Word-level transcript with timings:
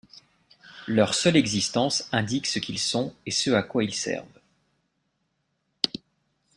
Leur 0.87 1.13
seule 1.13 1.35
existence 1.35 2.09
indique 2.11 2.47
ce 2.47 2.57
qu'ils 2.57 2.79
sont 2.79 3.13
et 3.27 3.29
ce 3.29 3.51
à 3.51 3.61
quoi 3.61 3.83
ils 3.83 3.93
servent. 3.93 4.39